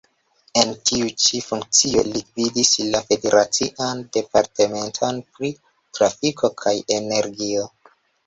En 0.59 0.69
tiu-ĉi 0.89 1.41
funkcio 1.47 2.03
li 2.13 2.21
gvidis 2.29 2.71
la 2.95 3.01
Federacian 3.11 4.01
Departementon 4.17 5.21
pri 5.37 5.53
Trafiko 5.99 6.51
kaj 6.63 6.75
Energio. 6.99 7.69